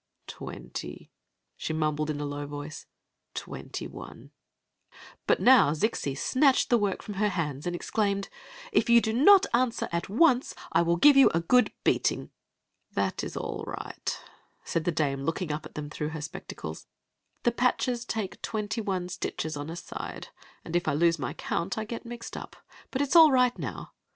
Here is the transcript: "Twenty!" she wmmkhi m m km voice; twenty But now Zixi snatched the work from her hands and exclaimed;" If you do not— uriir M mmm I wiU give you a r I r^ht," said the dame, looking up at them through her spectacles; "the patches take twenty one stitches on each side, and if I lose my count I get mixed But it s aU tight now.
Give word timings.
"Twenty!" 0.27 1.11
she 1.55 1.73
wmmkhi 1.75 2.09
m 2.09 2.19
m 2.21 2.29
km 2.29 2.47
voice; 2.47 2.87
twenty 3.35 3.85
But 5.27 5.39
now 5.39 5.73
Zixi 5.73 6.17
snatched 6.17 6.71
the 6.71 6.79
work 6.79 7.03
from 7.03 7.13
her 7.21 7.29
hands 7.29 7.67
and 7.67 7.75
exclaimed;" 7.75 8.27
If 8.71 8.89
you 8.89 8.99
do 8.99 9.13
not— 9.13 9.43
uriir 9.53 9.83
M 9.99 10.09
mmm 10.17 10.53
I 10.71 10.81
wiU 10.83 10.99
give 10.99 11.17
you 11.17 11.27
a 11.27 11.33
r 11.35 11.67
I 12.95 13.11
r^ht," 13.11 14.17
said 14.63 14.85
the 14.85 14.91
dame, 14.91 15.21
looking 15.23 15.51
up 15.51 15.67
at 15.67 15.75
them 15.75 15.91
through 15.91 16.09
her 16.09 16.21
spectacles; 16.21 16.87
"the 17.43 17.51
patches 17.51 18.03
take 18.03 18.41
twenty 18.41 18.81
one 18.81 19.07
stitches 19.07 19.55
on 19.55 19.69
each 19.69 19.77
side, 19.77 20.29
and 20.65 20.75
if 20.75 20.87
I 20.87 20.95
lose 20.95 21.19
my 21.19 21.33
count 21.35 21.77
I 21.77 21.85
get 21.85 22.07
mixed 22.07 22.33
But 22.33 22.55
it 23.03 23.09
s 23.09 23.15
aU 23.15 23.29
tight 23.31 23.59
now. 23.59 23.91